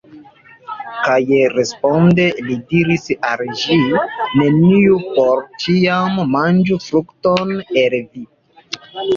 [1.07, 3.77] Kaj responde li diris al ĝi:
[4.41, 7.53] Neniu por ĉiam manĝu frukton
[7.85, 8.27] el vi.